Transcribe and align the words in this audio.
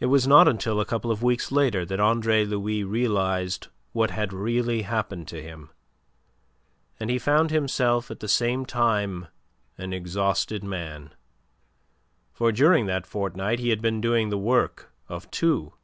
It 0.00 0.06
was 0.06 0.26
not 0.26 0.48
until 0.48 0.80
a 0.80 0.86
couple 0.86 1.10
of 1.10 1.22
weeks 1.22 1.52
later 1.52 1.84
that 1.84 2.00
Andre 2.00 2.46
Louis 2.46 2.82
realized 2.82 3.68
what 3.92 4.10
had 4.10 4.32
really 4.32 4.84
happened 4.88 5.28
to 5.28 5.42
him, 5.42 5.68
and 6.98 7.10
he 7.10 7.18
found 7.18 7.50
himself 7.50 8.10
at 8.10 8.20
the 8.20 8.26
same 8.28 8.64
time 8.64 9.28
an 9.76 9.92
exhausted 9.92 10.64
man, 10.64 11.14
for 12.32 12.52
during 12.52 12.86
that 12.86 13.06
fortnight 13.06 13.58
he 13.58 13.68
had 13.68 13.82
been 13.82 14.00
doing 14.00 14.30
the 14.30 14.38
work 14.38 14.90
of 15.10 15.30
two. 15.30 15.74